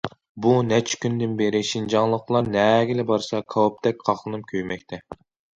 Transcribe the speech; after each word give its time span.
بۇ 0.43 0.51
نەچچە 0.69 0.97
كۈندىن 1.03 1.35
بېرى، 1.41 1.61
شىنجاڭلىقلار 1.73 2.49
نەگىلا 2.57 3.05
بارسا، 3.13 3.43
كاۋاپتەك 3.55 4.03
قاقلىنىپ 4.09 4.49
كۆيمەكتە. 4.55 5.01